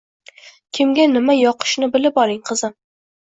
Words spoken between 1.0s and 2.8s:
nima yoqishini bilib oling, qizim